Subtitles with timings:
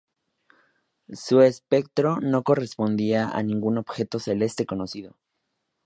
[1.13, 5.15] Su espectro no correspondía a ningún objeto celeste conocido.